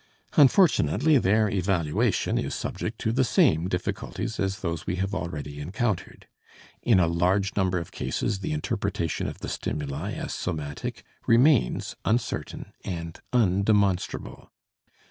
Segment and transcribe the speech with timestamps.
[0.35, 6.27] Unfortunately, their evaluation is subject to the same difficulties as those we have already encountered.
[6.81, 12.73] In a large number of cases the interpretation of the stimuli as somatic remains uncertain
[12.83, 14.49] and undemonstrable.